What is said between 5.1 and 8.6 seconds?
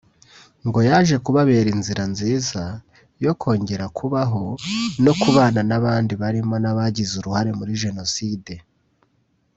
kubana n’abandi barimo n’abagize uruhare muri Jenoside